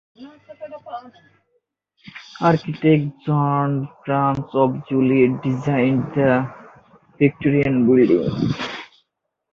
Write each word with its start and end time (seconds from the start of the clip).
Architect 2.41 3.05
John 3.23 3.87
Barnes 4.07 4.49
of 4.55 4.83
Joliet 4.89 5.43
designed 5.43 6.05
the 6.15 6.51
Victorian 7.19 7.85
building. 7.85 8.51